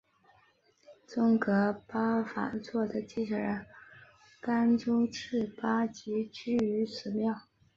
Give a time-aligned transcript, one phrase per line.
[1.05, 3.67] 宗喀巴法座的继承人
[4.41, 7.23] 甘丹赤巴即居于此寺。